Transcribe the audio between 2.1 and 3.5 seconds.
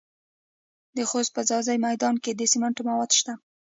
کې د سمنټو مواد شته.